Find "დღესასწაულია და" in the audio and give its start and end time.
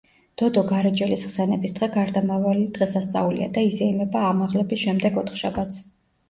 2.79-3.65